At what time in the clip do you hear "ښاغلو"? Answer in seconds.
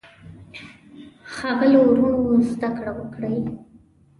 1.33-1.81